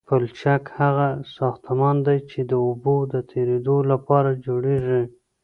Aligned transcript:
پلچک 0.07 0.63
هغه 0.79 1.07
ساختمان 1.37 1.95
دی 2.05 2.17
چې 2.29 2.39
د 2.51 2.53
اوبو 2.67 2.95
د 3.13 3.15
تیرېدو 3.29 3.77
لپاره 3.91 4.29
جوړیږي 4.45 5.01